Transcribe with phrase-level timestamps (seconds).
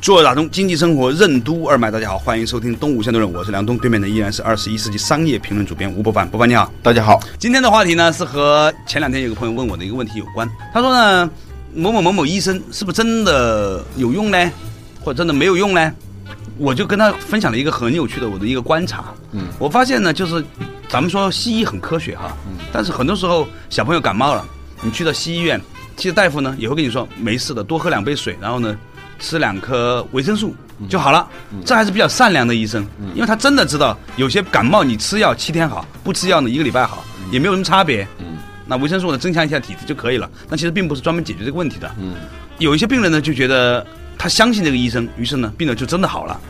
[0.00, 7.20] 做打通经济生活任督二脉，大家好，欢迎收听东吴相对论，我是梁东，对面的依然是二十一世纪商业评论主编吴伯凡，伯凡你好，大家好。
[7.38, 11.30] 今天的话题呢是和前两天有个朋友问我的一个问题有关，他说呢，
[11.74, 14.50] 某某某某医生是不是真的有用呢，
[15.02, 15.92] 或者真的没有用呢？
[16.56, 20.42] 我就跟他分享了一个很有趣的我的一个观察，嗯，我发现呢，就是
[20.88, 24.46] 咱们说西医很科学哈，嗯，但是很多时候小朋友感冒了，
[24.80, 25.60] 你去到西医院，
[25.94, 28.74] 其实大夫呢也会跟你说没事的，多喝两杯水，然后呢。
[29.20, 30.54] 吃两颗维生素
[30.88, 31.28] 就好了，
[31.64, 32.84] 这还是比较善良的医生，
[33.14, 38.08] 因为他真的知道有些感冒你吃药七天好，不吃药呢一个礼拜好，也没有什么差别。
[38.66, 40.30] 那维生素呢增强一下体质就可以了。
[40.48, 41.90] 那其实并不是专门解决这个问题的。
[42.58, 46.40] 有一些病人呢就觉得他相信这个医生，于是呢病人就真的好了。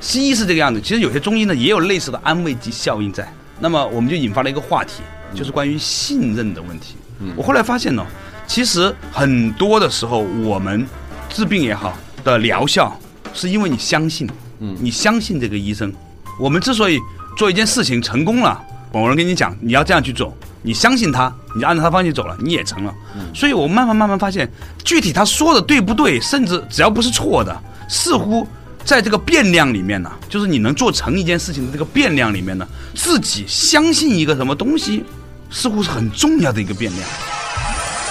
[0.00, 3.30] 西医是这个样子，其实有些中医呢也有类似的安慰剂效应在。
[3.60, 5.02] 那么我们就引发了一个话题，
[5.34, 6.96] 就是关于信任的问题。
[7.34, 8.06] 我后来发现呢，
[8.46, 10.86] 其实很多的时候我们
[11.28, 11.96] 治病也好。
[12.26, 12.94] 的疗效
[13.32, 15.92] 是因为你相信，嗯，你相信这个医生。
[16.40, 16.98] 我们之所以
[17.36, 18.60] 做一件事情成功了，
[18.92, 22.92] 某人跟你讲你要这样去做，你相信他，你就按照他方向走了，你也成了。
[23.14, 24.50] 嗯所以我慢慢慢慢发现，
[24.84, 27.56] 具体他说的对不对，甚至只要不是错的，
[27.88, 28.46] 似乎
[28.84, 35.04] 在这个变量里面呢，就是你能做成一件事情的这个变量里面呢，自己相信一个什么东西，
[35.50, 37.08] 似乎是很重要的一个变量。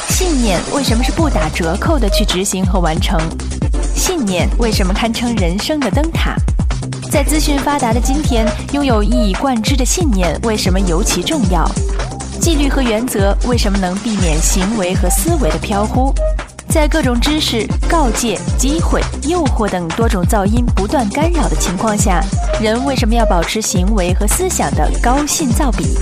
[0.10, 3.20] 信念为什么是不打折扣的去执行和完成？
[3.96, 6.36] 信念为什么堪称人生的灯塔？
[7.10, 11.66] 在资讯发达的今天，拥有一以贯之的信念为什么尤其重要？
[12.42, 16.14] 纪律和原则为什么能避免行为和思维的飘忽？
[16.68, 22.22] 在各种知识、告诫、机会、诱惑等多种噪音不断干扰的情况下，
[22.62, 25.98] 人为什么要保持行为和思想的高信噪比？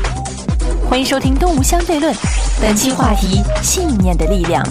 [0.90, 2.14] 欢迎收听《东吴相对论》，
[2.59, 4.68] 本期话题：信念的力量。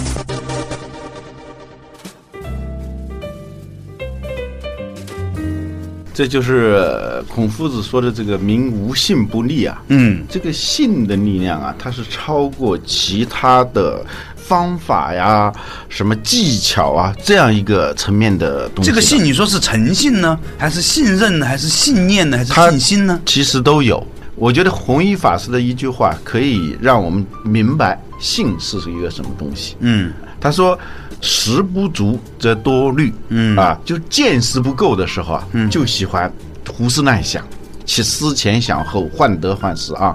[6.15, 9.83] 这就是孔夫子说的这个“民无信不立”啊。
[9.89, 14.05] 嗯，这个信的力量啊，它是超过其他的
[14.37, 15.53] 方法呀、
[15.89, 18.91] 什么技巧啊这样一个层面的东西。
[18.91, 23.21] 这个信，你说是诚信呢，还是信任呢，还是信念呢，还是信心呢？
[23.25, 24.07] 其实都有。
[24.35, 29.77] 我觉得弘一法师的一句话可以让我们明白信是一个什么东西。
[29.81, 30.79] 嗯，他说。
[31.23, 36.31] 食不足则多虑，嗯啊，就见识不够的时候啊，就喜欢
[36.69, 37.47] 胡思乱想，
[37.87, 40.15] 其思前想后，患得患失啊。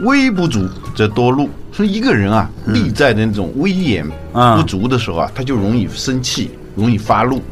[0.00, 4.08] 微不足则多怒，说一个人啊，立在那种威严
[4.56, 7.42] 不足的时候啊，他就容易生气，容易发怒。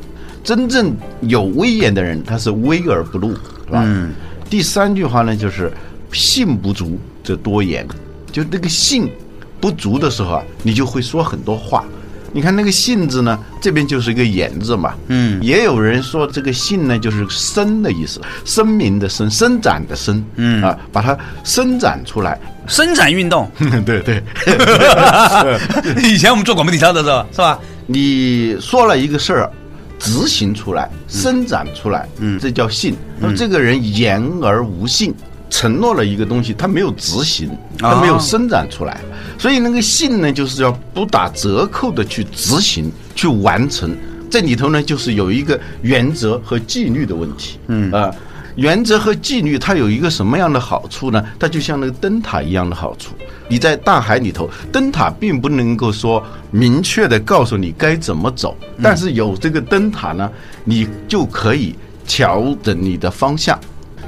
[0.45, 3.85] 真正有威严的人，他是威而不怒，是吧？
[4.49, 5.73] 第三句话呢，就是
[6.13, 7.87] 信不足则多言，
[8.31, 9.09] 就那个信
[9.61, 11.85] 不足的时候啊，你就会说很多话。
[12.33, 14.95] 你看那个“信”字呢，这边就是一个“言”字嘛。
[15.09, 20.25] 嗯，也有人说这个“信”呢，就是生的意思，生命的生，生长的生。
[20.37, 23.51] 嗯啊，把它生长出来，生产运动。
[23.85, 24.23] 对 对。
[26.03, 27.59] 以前我们做广播体操的时候，是吧？
[27.87, 29.51] 你说了一个事儿，
[29.99, 32.97] 执行出来，生长出来，嗯，这叫信。
[33.19, 35.15] 那么这个人言而无信。
[35.53, 38.99] 承诺了一个东西，他没有执行，他没有生长出来，
[39.39, 43.95] 所以那个信呢，就是要不打折扣的去执行、去完成。
[44.31, 47.59] 这里头呢，就是有一个原则和纪律的问题。
[47.67, 48.11] 嗯啊，
[48.57, 51.23] 原则和纪律它有一个什么样的好处呢？
[51.39, 53.13] 它就像那个灯塔一样的好处。
[53.47, 60.31] 你在大海里头，灯塔并不能够说明确的告诉你该怎么走，但是有这个灯塔呢，
[60.65, 61.75] 你就可以
[62.07, 63.61] 调整你的方向。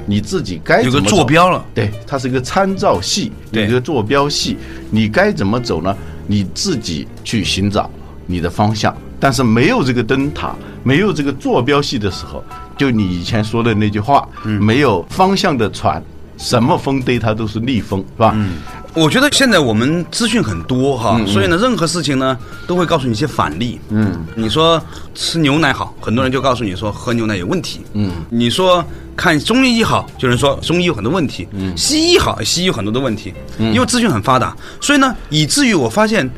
[0.05, 4.57] 你自己该有个坐标了，对，它是一个参照系，一个坐标系，
[4.91, 5.95] 你该怎么走呢？
[6.27, 7.89] 你自己去寻找
[8.25, 8.95] 你的方向。
[9.19, 12.43] 但是没有这个灯塔，没有这个坐标系的时候，
[12.77, 16.03] 就你以前说的那句话，没有方向的船，
[16.37, 18.33] 什么风对它都是逆风，是吧？
[18.35, 18.51] 嗯
[18.95, 23.77] 我觉得现在我们资讯很多哈，所以呢，任何事情呢都会告诉你一些反例。
[23.89, 24.81] 嗯，你说
[25.13, 27.81] 吃牛奶好，很多人就告诉你说喝牛奶有问题。
[27.91, 28.81] 嗯，你说
[29.15, 31.47] 看中医好，就能说中医有很多问题。
[31.51, 33.33] 嗯，西医好，西医有很多的问题。
[33.57, 36.29] 嗯，因为资讯很发达，所以呢，以至于我发现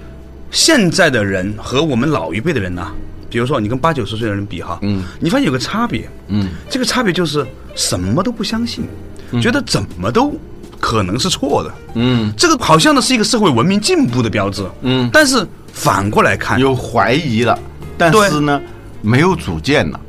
[0.52, 2.88] 现在的人和我们老一辈的人呢，
[3.30, 7.46] 比如说你跟八九十岁的人比哈，嗯，你发现有个差别，嗯，这个差别就是
[7.76, 8.86] 什么都不相信，
[9.42, 10.34] 觉得怎么都
[10.80, 17.58] 可能是错的，嗯，这个好像呢是一个社会文明进步的标志，嗯，但是反过来看，有怀疑了，
[17.98, 18.62] 但是呢
[19.02, 20.00] 没有主见了，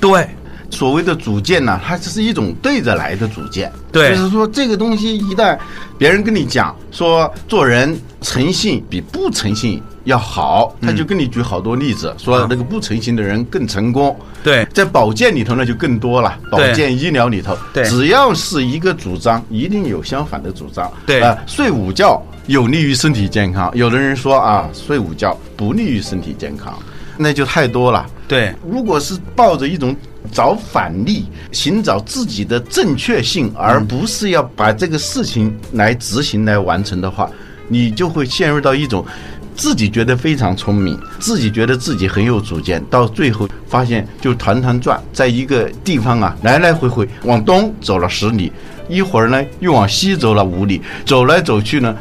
[0.00, 0.28] 对。
[0.72, 3.70] 所谓的主见呢，它只是一种对着来的主见。
[3.92, 5.56] 对，就是说这个东西一旦
[5.98, 14.16] 别人跟你讲说做人诚信比不诚信要好，他就跟你举好多例子，说那个不诚信的人更成功。
[14.42, 20.90] 对，在保健里头那就更多了，保健医疗里头，对，只要是一个主张，一定有相反的主张。
[21.06, 26.76] 对啊，睡午觉有利于身体健康，有的人说啊，睡午觉不利于身体健康。
[27.22, 28.04] 那就太多了。
[28.26, 29.94] 对，如果是抱着一种
[30.32, 37.30] 找反例、寻找自己的正确性，而不是要把这个事情来执行、来完成的话，
[37.68, 39.04] 你就会陷入到一种
[39.54, 48.50] 自己觉得非常聪明，自己觉得自己很有主见，到最后发现就团团转，在一个地方啊来来回回，往东走了十里，
[48.88, 51.94] 一会儿呢又往西走了五里，走来走去呢。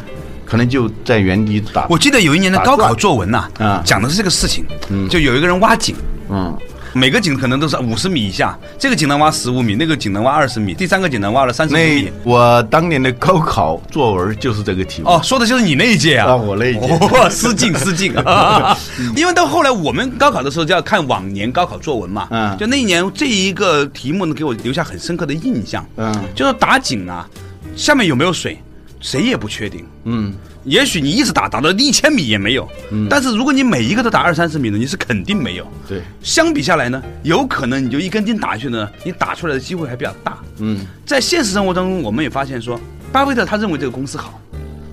[0.51, 1.87] 可能就在原地打。
[1.89, 5.95] 我记得有一年的高考作文呐，啊，讲的是这个事情，嗯，就有一个人挖井，
[6.29, 6.53] 嗯，
[6.91, 12.11] 每个井可能都是五十米以下，这个井能挖十五米，那个井能挖二十米，第三个井能挖了三十米。
[12.25, 15.07] 我当年的高考作文就是这个题目。
[15.07, 18.13] 哦，说的就是你那一届啊，我那一届，失敬失敬。
[19.15, 27.25] 因为到后来我们高考的时候就要看往年高考作文嘛，嗯，就那一年这一个题目呢，给我留下很深刻的印象，嗯，就是打井啊，
[27.73, 28.61] 下面有没有水？
[29.01, 30.31] 谁也不确定，嗯，
[30.63, 36.01] 也许你一直打打到一千米也没有，嗯，但是如果你每一个都打二三十米呢，你是肯定没有，对。
[36.21, 40.85] 相比下来呢，有可能你就一根筋打下去呢，你打出来的机会还比较大，嗯。
[41.05, 42.79] 在现实生活当中，我们也发现说，
[43.11, 44.39] 巴菲特他认为这个公司好，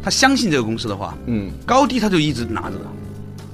[0.02, 2.86] 他相信这个公司的话，嗯，高低他就一直拿着的，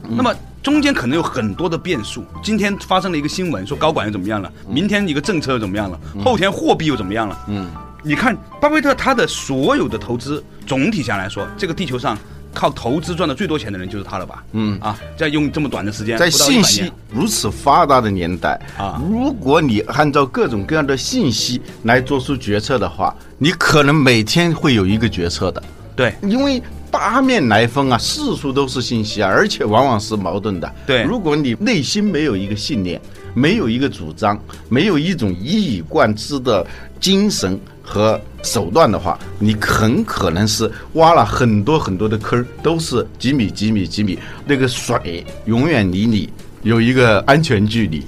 [0.09, 2.25] 那么中间可能有很多的变数。
[2.43, 4.51] 今天发生了一个新闻，说高管又怎么样了？
[4.69, 6.01] 明天一个政策又怎么样了？
[6.25, 7.39] 后天货币又怎么样了？
[7.49, 7.67] 嗯。
[8.07, 12.17] 你看，巴菲特他的所有的投资，总体下来说，这个地球上
[12.53, 14.45] 靠投资赚的最多钱的人就是他了吧？
[14.53, 25.63] 嗯啊，在用这么短的时间，在信息如此发达的年代啊，如果你按照各种各样的信息来做出决策的话，你可能每天会有一个决策的。
[25.97, 30.71] 对，因为八面来风啊，四处都是信息啊，而且往往是矛盾的。
[30.87, 33.01] 对，如果你内心没有一个信念，
[33.33, 36.67] 没有一个主张，没有一种一以贯之的
[37.01, 37.59] 精神。
[37.85, 46.29] 和手段的话，你很可能是挖了很多很多的坑，都是几米几米几米，那个水永远离你
[46.63, 48.05] 有一个安全距离。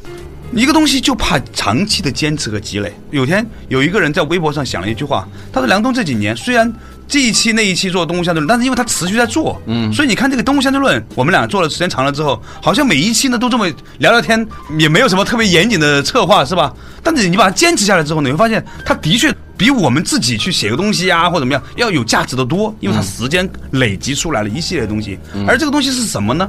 [0.53, 2.93] 一个东西就怕长期的坚持和积累。
[3.11, 6.73] 有天有一个人在微博上想了一句话，他说：“梁东这几年虽然
[7.09, 13.67] 这一期那一期做东吴相对论，但是因为他持续在做，嗯，所以你看这个东吴相对论，我们俩做了时间长了之后，好像每一期呢都这么
[13.99, 14.47] 聊聊天，
[14.79, 16.73] 也没有什么特别严谨的策划，是吧？
[17.03, 25.19] 但是你把它坚持下来之后，你会发现它的确。”比我们自己去写个东西呀，或怎么样，要有价值的多，因为它时间累积出来了一系列东西。
[25.49, 26.47] 而这个东西是什么呢？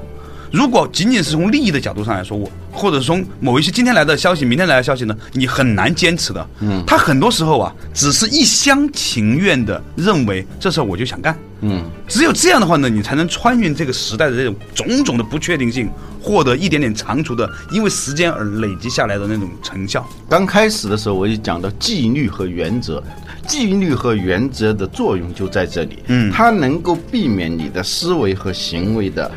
[0.51, 6.47] 如果仅仅是从利益的角度上来说，我或者从某一些今天来的消息、明天来的消息呢，你很难坚持的。
[6.59, 11.38] 嗯，他很多时候啊，只是一厢情愿的认为这事儿我就想干。
[11.61, 15.89] 嗯，只有这样的话呢，你才能穿越这个时代的这种种种的不确定性，
[16.21, 20.07] 获得一点点长足的因为时间而累积下来的那种成效。
[20.29, 23.03] 刚开始的时候我就讲到纪律和原则，
[23.47, 25.97] 纪律和原则的作用就在这里。
[26.06, 29.31] 嗯，它能够避免你的思维和行为的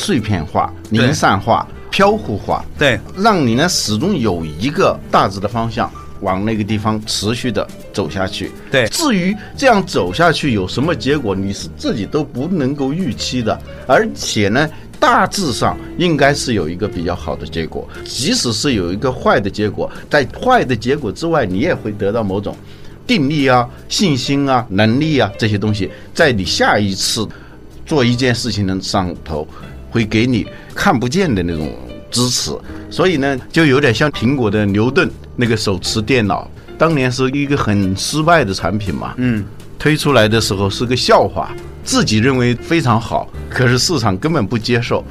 [0.00, 2.64] 碎片化、零散化、飘忽化。
[2.78, 5.90] 对，让你呢始终有一个大致的方向。
[6.22, 8.52] 往那个地方持续的走下去。
[8.70, 13.58] 对，至于这样走下去有什么结果，你是自己都不能够预期的。
[13.86, 17.88] 而且呢，大致上应该是有一个比较好的结果。
[18.04, 22.54] 即使是有一个坏的结果，在坏的结果之外，你也会得到某种
[23.06, 27.26] 定力啊、信心啊、能力啊这些东西，在你下一次
[27.86, 29.48] 做一件事情的上头，
[29.90, 31.70] 会给你看不见的那种。
[32.12, 32.50] 支持，
[32.90, 39.14] 所以呢，就有点像苹果的牛顿那个手持电脑，当年是一个很失败的产品嘛。
[39.16, 39.44] 嗯，
[39.78, 41.54] 推出来的时候是个笑话，
[41.84, 45.04] 自己认为非常好，可是市场根本不接受。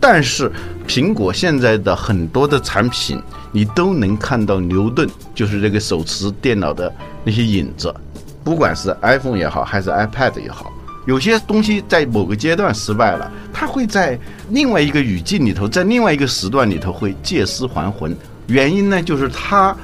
[0.00, 0.50] 但是
[0.88, 3.20] 苹果现在的很多的产品，
[3.52, 6.90] 你都能看到牛顿就是这个手持电脑的
[7.22, 7.94] 那些影子，
[8.42, 10.72] 不管是 iPhone 也好，还是 iPad 也好。
[11.06, 14.18] 有些东西在某个阶段失败了，它会在
[14.50, 18.14] 另外一个语境里头，在另外一个时段里头会借尸还魂。
[18.48, 19.74] 原因呢，就是它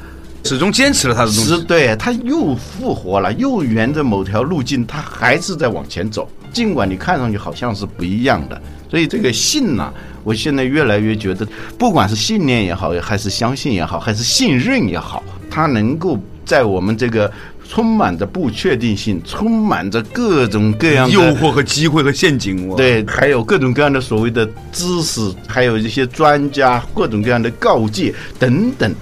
[0.45, 6.29] 始终坚持了它的东西，对，它又复活了，又沿着某条路径，它还是在往前走。
[6.52, 8.61] 尽管你看上去好像是不一样的，
[8.91, 11.47] 所以这个信呢，我现在越来越觉得，
[11.79, 17.31] 不管是信念也好，还是相信也好，还是信任也好，它能够在我们这个
[17.73, 28.95] 充满着不确定性、充满着各种各样的诱惑和机会和陷阱，我对，还有各种各样的所谓的知识，还有一些专家各种各样的告诫等等，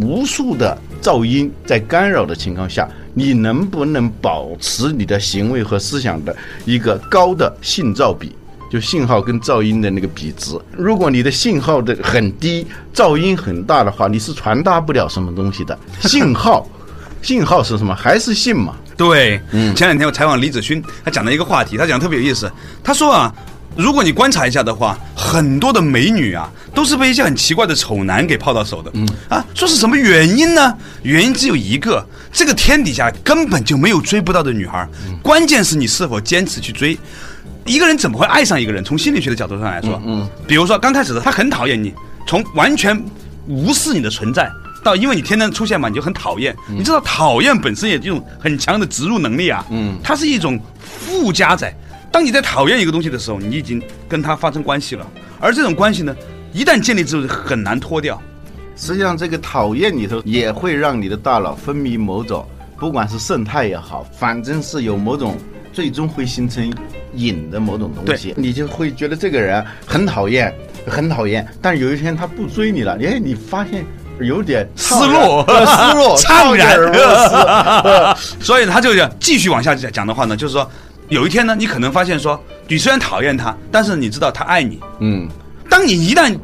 [0.00, 8.30] 无数的噪音在干扰的情况下，你能不能保持你的行为和思想的一个高的信噪比？
[8.70, 15.76] 就信号跟噪音的那个比值，如果你的信号的很低，噪音很大的话，你是传达不了什么东西的。
[16.02, 16.64] 信号，
[17.24, 17.94] 信号是什么？
[17.94, 18.74] 还是信嘛？
[18.96, 19.74] 对，嗯。
[19.74, 22.48] 前两天我采访李子勋，他讲了一个话题，他讲的特别有意思。
[22.82, 23.34] 他说啊，
[23.74, 28.90] 如果你观察一下的话，很多的美女啊，都是被一些很奇怪的丑男给泡到手的。
[28.94, 30.76] 嗯啊，说是什么原因呢？
[31.02, 34.86] 原因只有一个，这个天底下根本就没有追不到的女孩，
[35.22, 36.96] 关键是你是否坚持去追。
[37.64, 38.84] 一个人怎么会爱上一个人？
[38.84, 41.94] 从心理学的角度上来说，嗯，比如说刚开始的他很讨厌你，
[42.28, 43.02] 从完全
[43.46, 44.50] 无视你的存在，
[44.84, 46.54] 到因为你天天出现嘛，你就很讨厌。
[46.68, 51.74] 你知道讨厌本身也这种很强的植入能力啊，嗯，它是一种附加在。
[52.12, 55.04] 当你在讨厌一个东西的时候，你已经跟它发生关系了，
[55.40, 56.14] 而这种关系呢，
[56.52, 58.22] 一旦建立之后很难脱掉。
[58.76, 62.46] 实际上，这个讨厌里头也会让你的大脑分泌某种，
[62.78, 65.36] 不管是胜肽也好，反正是有某种。
[65.72, 66.72] 最终会形成
[67.16, 70.54] 瘾的某种东西，你就会觉得这个人很讨厌，
[70.86, 71.44] 很讨厌。
[71.60, 73.84] 但有一天他不追你了，哎，你发现
[74.20, 78.40] 有点失落，失落，怅 然若失。
[78.44, 78.90] 所以他就
[79.20, 80.70] 继续往下讲讲的话呢，就是说，
[81.08, 84.80] 有一天呢，你可能发现说，你虽然讨厌他，但是你知道他爱你。
[85.00, 85.28] 嗯，
[85.68, 86.36] 当你一旦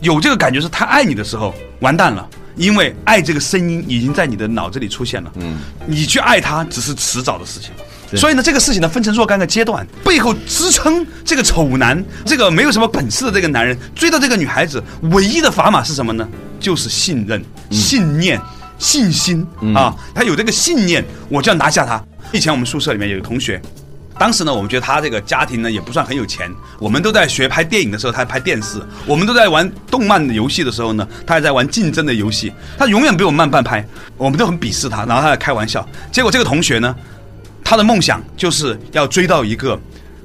[0.00, 5.32] 有这个感觉是他爱你的时候，完蛋了，因为爱这个声音已经在你的脑子里出现了。
[5.36, 7.70] 嗯，你去爱他只是迟早的事情。
[8.14, 14.80] 所以呢，这个事情呢分成若干个阶段，背后支撑这个丑男、这个没有什么本事的这个男人追到这个女孩子，
[15.10, 16.28] 唯一的砝码是什么呢？
[16.60, 18.40] 就是信任、信念、
[18.78, 19.94] 信心啊！
[20.14, 22.02] 他有这个信念，我就要拿下他。
[22.32, 23.60] 以前我们宿舍里面有个同学，
[24.18, 32.52] 当时呢，我们觉得他这个家庭呢也不算很有钱，我们都在学拍电影的时候，他拍电视；我们都在玩动漫的游戏的时候呢，他还在玩竞争的游戏。
[32.76, 33.86] 他永远比我们慢半拍，
[34.16, 35.86] 我们都很鄙视他，然后他在开玩笑。
[36.10, 36.94] 结果这个同学呢？
[37.68, 39.76] 他的梦想就是要追到一个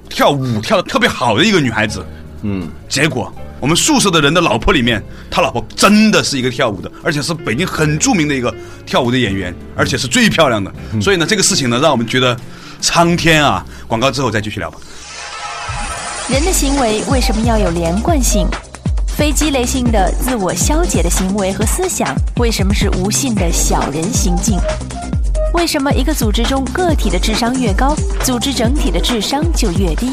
[0.08, 2.06] 跳舞跳的特别好的一个女孩子，
[2.44, 8.54] 嗯，结果我们宿舍的人的老婆里面，他老婆真的是一个跳舞的，而且是北京很著名的一个
[8.88, 10.74] 跳舞的演员，而且是最漂亮的。
[11.00, 12.36] 所以呢，这个事情呢，让我们觉得
[12.82, 13.64] 苍天啊！
[13.88, 14.80] 广告之后再继续聊吧。
[16.28, 18.48] 人的行为为什么要有连贯性？
[19.16, 24.60] 非积累性的自我消解的行为和思想，为什么是无性的小人行径？
[25.54, 30.08] 为什么一个组织中个体的智商越高，组织整体的智商就越低？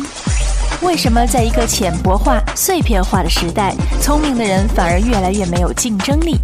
[0.81, 6.37] 为什么在一个浅薄化、碎片化的时代，聪明的人反而越来越没有竞争力？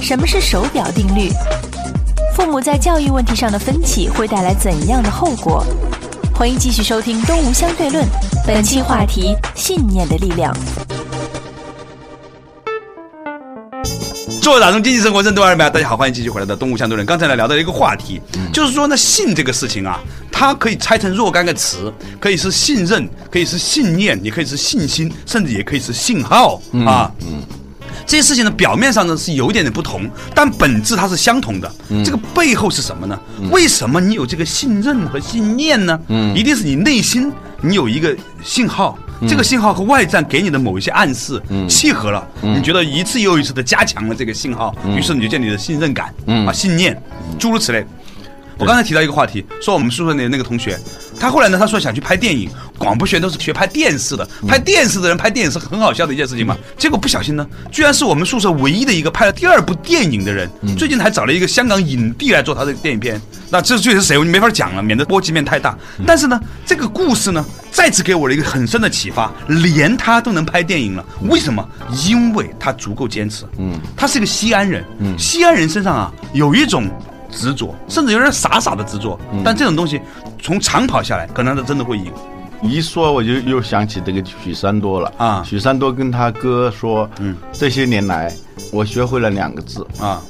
[0.00, 1.30] 什么是手表定律？
[2.34, 5.64] 父母在教育问题上的分歧会带来怎样的后果？
[6.32, 8.04] 欢迎继续收听《东吴相对论》，
[8.46, 10.56] 本期话题：信念的力量。
[14.40, 17.04] 做打通经济生活任督二脉，大家好，欢迎继续回来的东吴相对论。
[17.04, 18.20] 刚才呢聊到一个话题，
[18.52, 19.98] 就是说呢信这个事情啊，
[20.38, 21.90] 它可以拆成若干个词，
[22.20, 27.10] 可以是信任，可以是信念，也可以是信心，甚至也可以是信号啊。
[27.22, 27.42] 嗯，
[28.06, 31.72] 这些事情呢表面上呢是有一点点不同，但本质它是相同的。
[32.04, 33.18] 这个背后是什么呢？
[33.50, 35.98] 为什么你有这个信任和信念呢？
[36.08, 38.14] 嗯，一定是你内心你有一个
[38.44, 38.98] 信号。
[39.26, 46.12] 这个信号和外在给你的某一些暗示契合了，你觉得一次又一次的加强了这个信号，于是你就建立了信任感，
[46.46, 47.02] 啊，信念，
[47.38, 47.82] 诸如此类。
[48.58, 50.78] 我刚才提到一个话题，说我们宿舍的那个同学，
[51.20, 52.48] 他后来呢，他说想去拍电影，
[52.78, 56.56] 广播学都是学拍电视的，拍电视的人拍电影是很好笑的一件事情嘛。
[56.78, 60.48] 结果不小心呢，居然是我们宿舍唯一的一个拍了第二部电影的人，
[60.78, 63.20] 最近还找了一个香港影帝来做他的电影片。
[63.50, 65.76] 那这具体是谁，我没法讲了，免得波及面太大。
[66.06, 71.62] 但是呢，这个故事呢，再次给我了一个很深的启发，连他都能拍电影了，为什么？
[72.06, 73.44] 因为他足够坚持。
[73.58, 76.90] 嗯，他是个西安人，嗯，西安人身上啊有一种。
[77.36, 80.00] 执着，甚至有点傻傻的执着，但这种东西
[80.42, 82.10] 从长跑下来，可能他真的会赢。
[82.62, 85.42] 一说我就又想起这个许三多了啊！
[85.44, 88.32] 许三多跟他哥说：“嗯，这些年来
[88.72, 90.22] 我学会了两个字啊，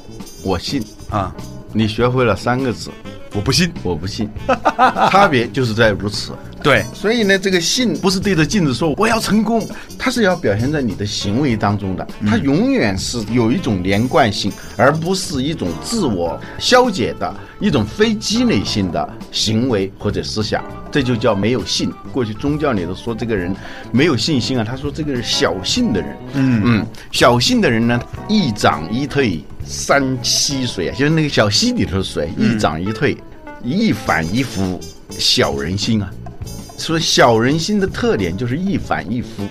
[0.43, 1.33] 我信啊。
[1.73, 2.89] 你学会了三个字，
[3.33, 4.29] 我不信，我不信。
[5.11, 6.33] 差别就是在如此。
[6.63, 9.65] 对，所以呢，这个信不是对着镜子说我要成功，
[9.97, 21.91] 它是要表现在你的行为当中的，它永远是有一种连贯性，而不是一种自我消解的一种非积累性的行为或者思想，这就叫没有信。
[22.11, 23.55] 过去宗教里头说这个人
[23.91, 26.61] 没有信心啊，他说这个人小信的人，嗯。
[26.65, 33.15] 嗯，小信的人呢，一涨一退三溪水啊，就是那个小溪里头的水，一涨一退，
[33.63, 34.79] 一反一伏，
[35.11, 36.11] 小人心啊。
[36.77, 39.47] 说小人心的特点就是一反一复。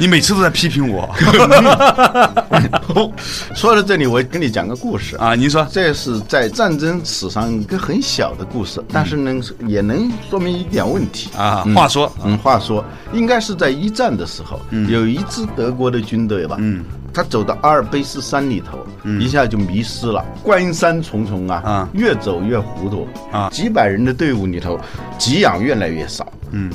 [0.00, 1.08] 你每次都在批评我。
[3.54, 5.34] 说到这里，我跟你讲个故事啊。
[5.34, 11.64] 您说，这是在战争史上一个很小的故事，但是呢，也能说明一点问题啊。
[11.74, 16.84] 话说，嗯，话说，应该是在一战的时候，有一支德国的军队吧，嗯，
[17.18, 18.86] 他走到阿尔卑斯山里头，
[19.18, 24.78] 一下就迷失了，关山重重啊，啊，越走越糊涂啊，几百人的队伍里头，
[25.18, 26.72] 给养越来越少，嗯，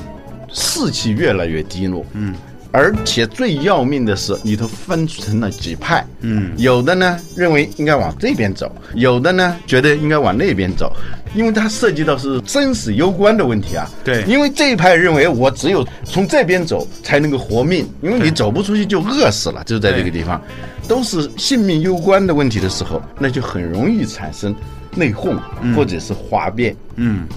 [0.52, 2.36] 士气越来越低落，嗯。
[2.74, 10.92] 而且最要命的是，里头分成了几派，嗯，有的呢认为应该往这边走，有的呢觉得应该往那边走，
[11.36, 13.90] 因为它涉及到是生死攸关的问题啊。
[14.04, 20.42] 对，因为这一派认为我只有从这边走才能够活命，因为你走不出去就饿死了，就在这个地方，
[20.88, 24.56] 都是性命攸关的问题的时候，那就很容易产生
[24.96, 25.38] 内讧
[25.75, 26.75] 或者是哗变。
[26.96, 27.28] 嗯，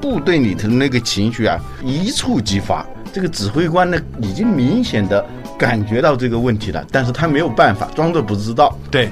[0.00, 2.86] 部队里头的那个情绪啊，一触即发。
[3.12, 5.22] 这个指挥官呢，已经明显的
[5.58, 8.74] 感觉到这个问题了，但是他没有办法，装作不知道。
[8.90, 9.10] 对，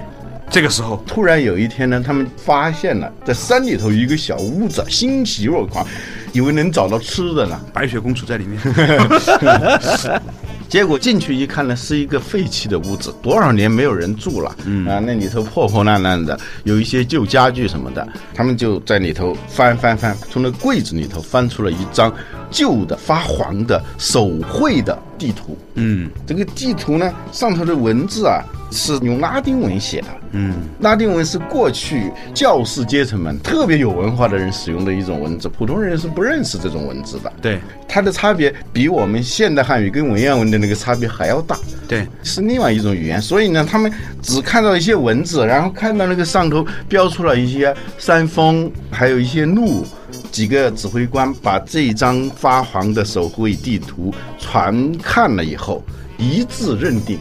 [0.50, 5.86] 这个时候突然有一天呢，他们发现了在山里头一个小屋子，欣喜若狂，
[6.32, 8.60] 以为能找到吃的呢，白雪公主在里面。
[10.68, 14.86] 结果进去一看呢，是一个废弃的屋子，多少年没有人住了，嗯。
[14.86, 22.12] 啊，那里头破破烂烂的，有一些旧家具什么的，他们就在里头翻翻翻，从那柜子里头翻出了一张
[22.50, 28.42] 旧的发黄的手绘的地图，嗯，这个地图呢上头的文字啊。
[28.72, 37.32] 是用拉丁文写的，嗯，拉丁文是过去教士阶层们特别有文化的人使用的一种文字，普通人是不认识这种文字的。
[37.42, 41.58] 对，它的差别比我们现代汉语跟文言文的那个差别还要大。
[41.88, 43.92] 对，是另外一种语言，所以呢，他们
[44.22, 49.84] 只看到一些文字，然后看到那个上头标出了一些山峰，还有一些路。
[50.30, 55.82] 几个指挥官把这张发黄的手绘地图传看了以后，
[56.18, 57.18] 一致认定。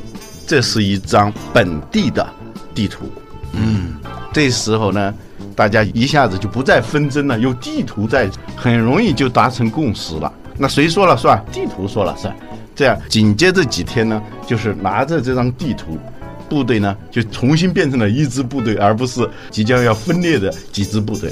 [0.47, 2.27] 这是一张本地的
[2.73, 3.05] 地图，
[3.53, 3.93] 嗯，
[4.33, 5.13] 这时候呢，
[5.55, 10.33] 大家一下子就不再纷争了，有地图在，很容易就达成共识了。
[10.57, 11.39] 那谁说了算？
[11.51, 12.35] 地图说了算。
[12.75, 15.99] 这样紧接着几天呢，就是拿着这张地图，
[16.49, 21.31] 部队呢就重新变成了一支部队，而不是即将要分裂的几支部队。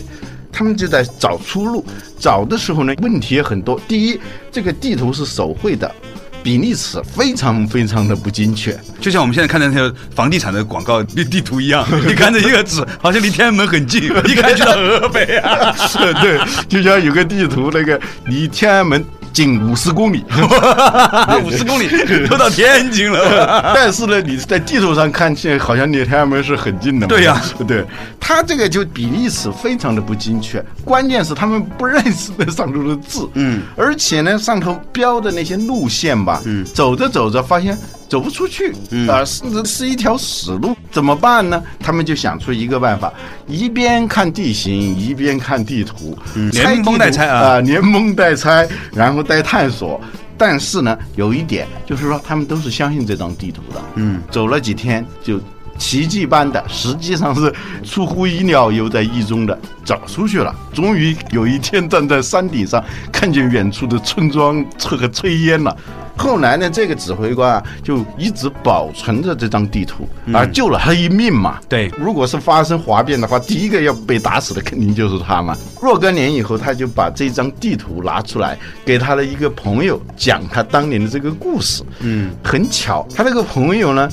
[0.58, 1.86] 他们就在找出路，
[2.20, 3.80] 找的时候呢，问题也很多。
[3.88, 4.20] 第一，
[4.52, 5.94] 这个地图是手绘的。
[6.42, 15.76] 比例尺非常非常的不精确，就像我们现在看的那些房地产的广告地地图一样， 你看着一个纸，好像离天安门很近，一看就到河北啊。
[15.76, 19.04] 是 对，就像有个地图，那个离天安门。
[19.38, 20.26] 近五十公里，
[21.46, 21.88] 五十公里
[22.28, 23.72] 都到天津了。
[23.76, 27.06] 但是呢，你在地图上看现在好像离天安门是很近的。
[27.06, 27.86] 对呀，对，
[28.20, 30.60] 他这个就比例尺非常的不精确。
[30.84, 37.78] 关键是他们不认识那上头的字，嗯，而且呢，上头标的那些路线吧，嗯，走着走着发现。
[38.10, 38.74] 走不出去，
[39.10, 41.62] 啊，甚至是一条死路，怎么办呢？
[41.80, 43.12] 他们就想出一个办法，
[43.48, 46.18] 一边看地形，一边看地图，
[46.54, 50.00] 连蒙带猜啊，连蒙带猜，然后带探索。
[50.40, 53.82] 但是呢，有一点就是说，他们都是相信这张地图的。
[53.96, 55.42] 嗯，走了几天，就
[55.78, 60.54] 奇迹般的，实际上是出乎意料又在意中的走出去了。
[60.74, 65.76] 终于有一天，站在山顶上，看见远处的村庄这个炊烟了。
[66.20, 71.60] 后来呢，这个指挥官啊，就一直保存着这张地图，而救了他一命嘛。
[71.70, 75.56] 对，如果是发生哗变的话，第一个要被打死的肯定就是他嘛。
[75.80, 81.84] 若干年以后，他就把这张地图拿出来，给他的一个朋友讲他当年的这个故事。
[82.00, 84.10] 嗯，很巧，他那个朋友呢，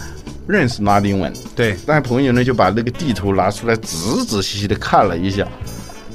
[0.46, 1.32] 认识拉丁文。
[1.54, 5.46] 对，但朋友呢，就把那个地图拿出来，仔仔细细的看了一下，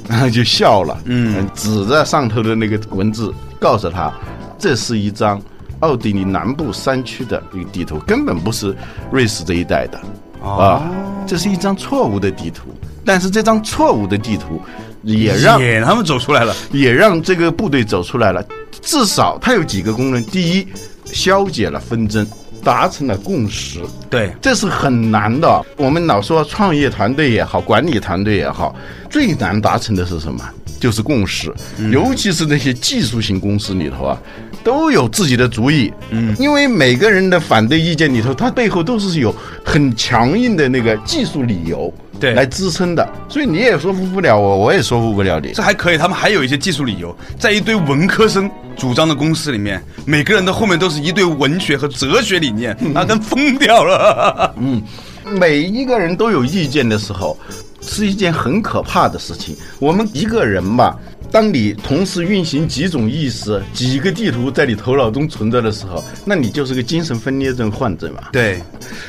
[0.08, 1.00] 然 后就笑了。
[1.04, 4.12] 嗯，指着上头的那个文字，告诉他，
[4.58, 5.40] 这是一张。
[5.80, 8.76] 奥地利南部山区的一个地图，根本不是
[9.10, 9.98] 瑞士这一带的
[10.46, 10.82] 啊！
[11.26, 12.64] 这是一张错误的地图，
[13.02, 14.60] 但是这张错误的地图
[15.02, 18.44] 也让也他们走出来了，也让这个部队走出来了。
[18.82, 20.68] 至少它有几个功能：第一，
[21.06, 22.26] 消解了纷争；
[22.62, 23.80] 达成了共识。
[24.08, 25.64] 对，这是很难的。
[25.76, 28.74] 我们老说创业团队也好，管理团队也好，
[29.08, 30.44] 最难达成的是什么？
[30.78, 31.52] 就是共识。
[31.92, 34.18] 尤其是那些技术型公司里头啊，
[34.64, 35.92] 都有自己的主意。
[36.10, 41.92] 嗯，因为每个人的反对意见里头，它背后都是有很强硬的那个技术理由。
[42.20, 45.52] 对，来支撑的，所以你也说服不了我，我也说服不了你。
[45.54, 54.54] 这还可以，他们还有一些技术理由，在一堆文科生主张的公司里面，每个人的后面都是一堆文学和哲学理念，那真疯掉了。
[54.58, 54.82] 嗯，
[55.24, 57.38] 每一个人都有意见的时候，
[57.80, 59.56] 是一件很可怕的事情。
[59.78, 60.94] 我们一个人吧，
[61.32, 68.24] 当你同时运行几种意识、几个地图在你头脑中存在的时候，那你就是个精神分裂症患者嘛。
[68.30, 68.60] 对，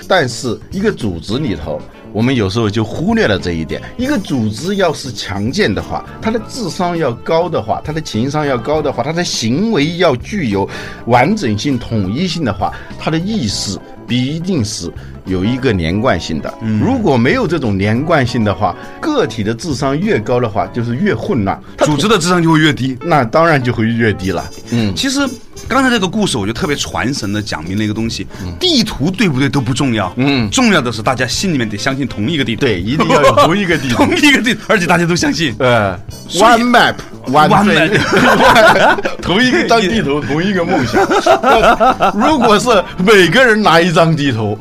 [0.08, 1.82] 但是一个组织里头。
[2.14, 3.82] 我们有时候就忽略了这一点。
[3.98, 10.70] 一个组织要是强健的话，他的智商要高的话，他的情商要高的话，他的行为要具有
[11.06, 14.92] 完整性、统一性的话，他的意识必定是
[15.26, 16.54] 有一个连贯性的。
[16.82, 24.50] 如果没有这种连贯性的话，个体的智商越高的话，就是越混乱，组织的智商就会越低，那当然就会越低了。
[24.72, 25.20] 嗯，其实。
[25.72, 28.28] 刚才这个故事，我就特别传神的讲明了一个东西：
[28.60, 35.98] 地图对不对都不重要，嗯，重要的是大家心里面得相信同一个地图，对，一定要有 同一个地图，同一个地图，而且大家都相信，呃
[36.34, 41.02] ，one map，one map， 同一个张地图， 同一个梦想。
[42.14, 44.60] 如果是每个人拿一张地图，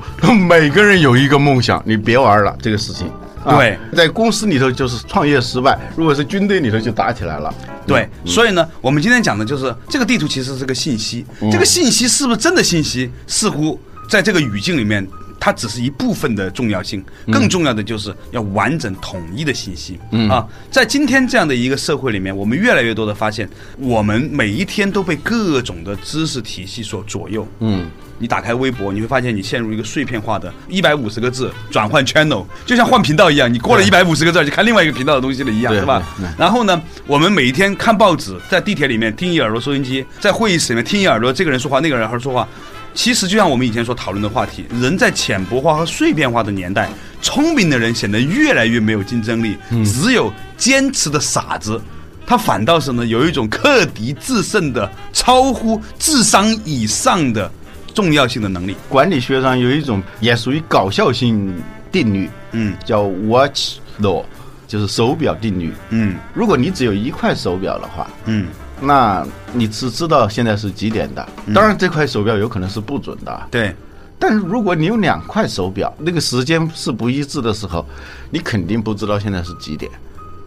[0.49, 3.11] 每个人有一个梦想，你别玩了，这个事情。
[3.45, 7.53] 对，在公司里头就是创业失败，如果是军队里头就打起来了。
[7.87, 13.11] 对，所以呢，我们今天讲的就是这个地图其实是个信息，这个信息是不是真的信息？
[13.27, 15.07] 似乎在这个语境里面，
[15.41, 19.99] 它只是一部分的重要性，更重要的就是要完整统一的信息。
[20.29, 23.49] 啊，在今天这样的一个社会里面，我们越来越多的发现，
[23.79, 27.49] 我们每一天都被各种的知识体系所左右。
[27.61, 27.89] 嗯。
[28.23, 36.03] 你打开微博，你会发现你陷入一个碎片化的，一百五十个字转换 channel，就像换频道一样，你过了一百五十个字就看另外一个频道的东西了一样，是吧？
[36.37, 42.47] 然后呢，我们每一天看报纸，在地铁里面听一耳朵收音机，在会议室里面听一耳朵这个人说话，那个人还说话。
[42.95, 46.89] 其实就像我们以前所讨论的话题，人在浅薄化和碎片化的年代，
[47.23, 51.81] 聪明的人显得越来越没有竞争力，只有坚持的傻子，
[52.27, 57.51] 他反倒是呢有一种克敌制胜的超乎智商以上的。
[57.93, 61.53] 重要性的能力，管理学上有一种也属于搞笑性
[61.91, 64.25] 定律，嗯，叫 Watch Law，
[64.69, 68.47] 就是手表定律，嗯，如果你只有一块手表的话，嗯，
[68.81, 73.75] 那你只知道现在是几点的，当然这块手表有可能是不准的，对，
[74.19, 77.85] 但是如果你有两块手表，那个时间是不一致的时候，
[78.31, 79.91] 你肯定不知道现在是几点，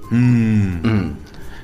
[0.10, 0.80] 嗯。
[0.84, 1.14] 嗯。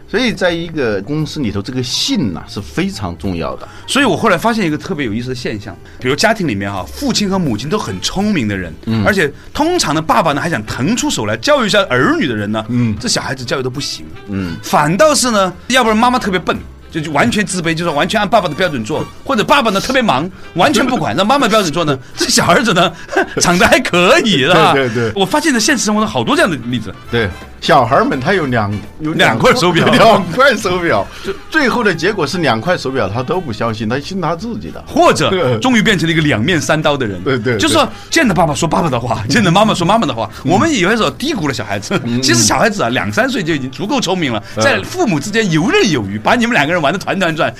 [0.10, 3.68] 所以，在一个公司里头，这个信呐是非常重要的。
[3.86, 16.58] 所以我后来发现一个特别有意思的现象，比如家庭里面哈，父亲和母亲都很聪明的人，嗯，而且通常的爸爸呢还想腾出手来教育一下儿女的人呢，嗯，这小孩子教育的不行，嗯，反倒是呢，要不然妈妈特别笨。
[16.92, 21.96] 就就完全自卑，就是完全按爸爸的标准做，或者爸爸呢特别忙，完全不管， 让妈妈标准做呢。
[22.18, 22.92] 这小儿子呢，
[23.40, 24.74] 长得还可以，是吧？
[24.74, 25.12] 对对。
[25.16, 26.92] 我发现，了现实生活中好多这样的例子。
[27.12, 27.30] 对，
[27.62, 37.22] 小孩们他有两有两块手表， 两块手表，就最后的结果是两块手表他都不相信，他信他自己的，或者 终于变成了一个两面三刀的人。
[37.24, 37.58] 对对。
[37.58, 40.30] 就是说，见着爸爸说爸爸的话，见着妈妈说妈妈的话。
[40.46, 47.54] 我们有些时候低估了小孩子，其实小孩子啊，两三岁就已经足够聪明了，在父母之间游刃有余，把你们两个人玩的团团转。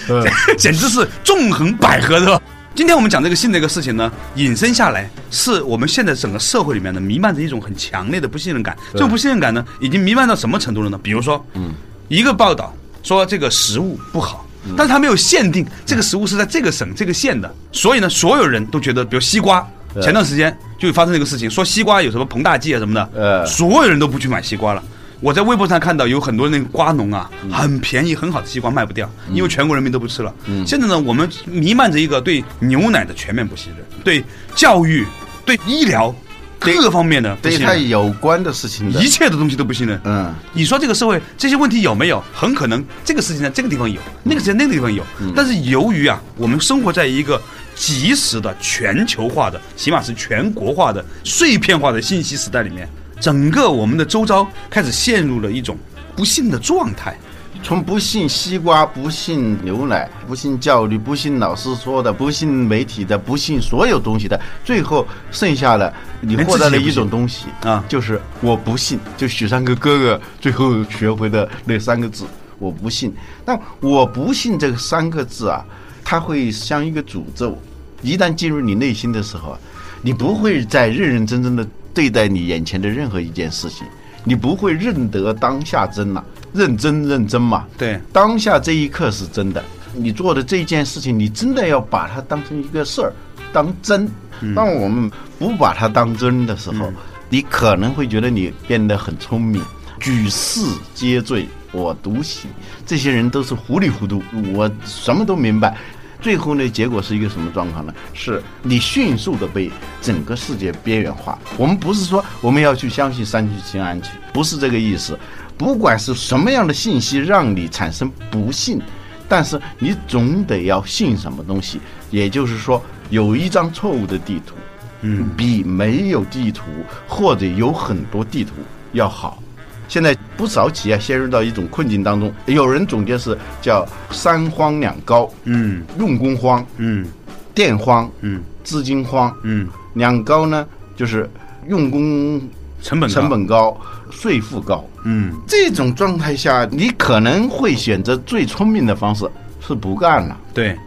[0.58, 2.42] 简直是纵横捭阖的。
[2.76, 8.78] 今天我们讲这个性这个事情呢，引申下来是我们现在整个社会里面呢弥漫着一种很强烈的不信任感。
[8.94, 11.00] 这种不信任感呢，已经弥漫到什么程度了呢？
[11.02, 11.74] 比如说，嗯，
[12.08, 19.68] 一个报道说这个食物不好，但是他没有限定这个食物是在这个省这个县的，所以呢，所有人都觉得，比如西瓜，
[20.02, 24.84] 前段时间就发生这个事情，说西瓜有什么膨大剂啊什么的，呃，所有人都不去买西瓜了。
[25.22, 30.34] 我在微博上看到有很多那个瓜农啊，很便宜很好的西瓜卖不掉，因为全国人民都不吃了。
[30.66, 34.24] 现在呢，我们弥漫着一个对牛奶的全面不信任，对
[34.56, 35.06] 教育、
[35.46, 36.14] 对医疗
[36.58, 40.00] 各方面的对它有关的事情，一切的东西都不信任。
[40.06, 42.24] 嗯，你说这个社会这些问题有没有？
[42.34, 45.04] 很可能这个事情在这个地方有，那个在那个地方有。
[45.36, 47.42] 但是由于啊，我们生活在一个
[47.76, 52.88] 及时的全球化的，起码是全国化的碎片化的信息时代里面。
[53.20, 55.78] 整个我们的周遭开始陷入了一种
[56.16, 57.18] 不幸的状态，
[57.62, 68.98] 从不信西瓜、不信牛奶、不信教育、不信老师说的、不信媒体的、不信所有东西的，最后剩下了你获得了一种东西啊，就是我不信。
[69.18, 72.26] 就许三哥哥哥最后学会的那三个字，
[72.58, 73.14] 我不信。
[73.44, 75.64] 但我不信这三个字啊，
[76.04, 77.58] 它会像一个诅咒。
[78.02, 79.60] 一旦进入你内心的时候啊，
[80.02, 83.86] 你不会再认认真真的对待你眼前的任何一件事情，
[84.24, 86.24] 你不会认得当下真了，
[86.54, 87.66] 认真认真嘛。
[87.78, 93.14] 对，当下这一刻是真的，你做的这件事情，你真的要把它当成一个事儿，
[93.52, 94.10] 当真。
[94.56, 96.94] 当我们不把它当真的时候，
[97.30, 99.62] 你可能会觉得你变得很聪明，
[100.00, 100.62] 举世
[100.94, 102.50] 皆醉我独醒，
[102.86, 104.24] 这些人都是糊里糊涂，
[104.54, 105.76] 我什么都明白。
[106.22, 107.94] 最后呢，结果是一个什么状况呢？
[108.14, 111.40] 是你迅速的被整个世界边缘化。
[111.58, 115.18] 我们不是说我们要去相信三聚氰胺去，不是这个意思。
[115.58, 118.82] 不管是什么样的信息让你产生不信，
[119.28, 121.80] 但是你总得要信什么东西。
[122.10, 124.56] 也就是说，有一张错误的地图，
[125.02, 126.64] 嗯，比没有地图
[127.08, 128.54] 或者有很多地图
[128.94, 129.42] 要好。
[129.90, 137.06] 现在不少企业陷入到一种困境当中，有人总结是叫三荒两高，嗯，用工荒，嗯，
[137.54, 141.30] 电荒，嗯，资金荒，嗯，两高呢就是
[141.68, 142.40] 用工
[142.82, 143.76] 成本成本高，
[144.12, 150.78] 税负高，嗯，这种状态下，你可能会选择最聪明的方式是不干了，对，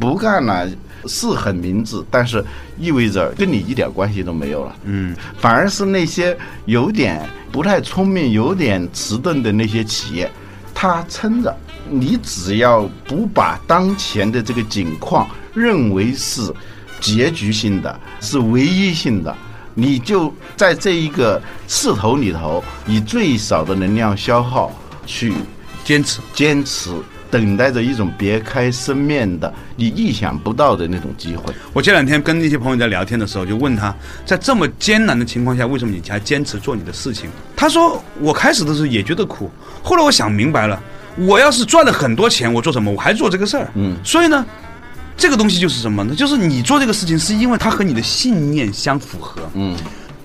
[0.00, 0.66] 不干了。
[1.06, 2.44] 是很明智，但是
[2.78, 4.76] 意味着跟你一点关系都没有了。
[4.84, 6.36] 嗯，反而是那些
[6.66, 10.30] 有点不太聪明、有点迟钝的那些企业，
[10.74, 11.56] 他撑着。
[11.88, 16.52] 你只要不把当前的这个景况认为是
[17.00, 19.34] 结局性的、是唯一性的，
[19.72, 24.70] 你就在这一个势头里头，以最少的能量消耗
[25.06, 25.32] 去
[25.82, 26.90] 坚持、坚持。
[27.30, 31.54] 等待着一种别开生面的、你意想不到的那种机会。
[31.72, 33.94] 我这两天跟那些朋友在聊天的时候，就问他
[34.26, 37.30] 在这么艰难的情况下，为什么你还坚持做你的事情？
[37.56, 39.50] 他说：“我开始的时候也觉得苦，
[39.82, 40.82] 后来我想明白了，
[41.16, 42.90] 我要是赚了很多钱，我做什么？
[42.90, 43.70] 我还做这个事儿。
[43.74, 44.44] 嗯，所以呢，
[45.16, 46.14] 这个东西就是什么呢？
[46.14, 49.42] 就是你做这个事情，是因为它和你的信念相符合。
[49.54, 49.76] 嗯。”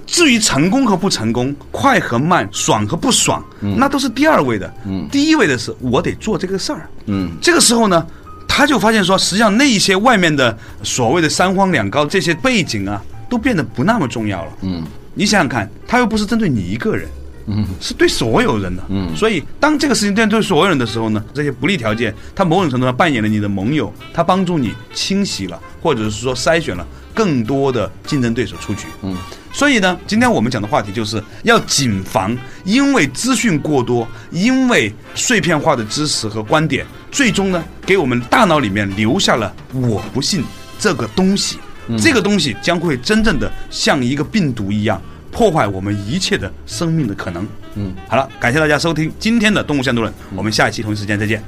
[0.06, 4.72] 至于成功和不成功，快和慢，爽和不爽，那都是第二位的。
[4.86, 6.88] 嗯，第一位的是我得做这个事儿。
[7.08, 8.06] 嗯，这个时候呢，
[8.48, 14.52] 他就发现说，实际上那一些外面的所谓的三荒两高这些背景啊，都变得不那么重要了。
[14.62, 14.84] 嗯，
[15.16, 17.10] 你想想看，他又不是针对你一个人，
[17.48, 18.84] 嗯，是对所有人的。
[18.90, 28.86] 嗯，所以当这个事情针对所有人的时候呢，这些不利条件，它某种程度上扮演了你的盟友，它帮助你清洗了，或者是说筛选了更多的竞争对手出局。
[29.02, 29.18] 嗯。
[29.56, 40.44] 所以呢，今天我们讲的话题就是要谨防，因为资讯过多，因为碎片化的知识和观点，最终呢，给我们大脑里面留下了“我不信”
[40.78, 41.58] 这个东西，
[41.98, 47.48] 这个东西将会真正的像一个病毒一样，破坏我们一切的生命的可能。
[47.76, 51.42] 嗯，好了，感谢大家收听今天的《动物相对论》，我们下一期同一时间再见。